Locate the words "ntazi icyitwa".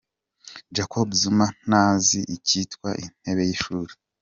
1.67-2.89